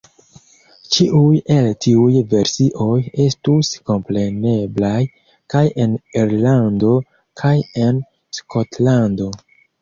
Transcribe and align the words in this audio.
Ĉiuj 0.95 1.33
el 1.55 1.65
tiuj 1.85 2.15
versioj 2.31 2.95
estus 3.25 3.69
kompreneblaj 3.89 5.03
kaj 5.55 5.63
en 5.85 5.93
Irlando 6.23 6.95
kaj 7.43 7.53
en 7.85 8.03
Skotlando. 8.41 9.31